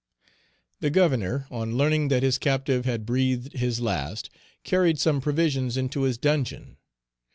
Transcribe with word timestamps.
The 0.79 0.89
Governor, 0.89 1.45
on 1.51 1.77
learning 1.77 2.07
that 2.07 2.23
his 2.23 2.39
captive 2.39 2.85
had 2.85 3.05
breathed 3.05 3.53
his 3.53 3.79
last, 3.79 4.31
carried 4.63 4.97
some 4.99 5.21
provisions 5.21 5.77
into 5.77 6.01
his 6.01 6.17
dungeon. 6.17 6.77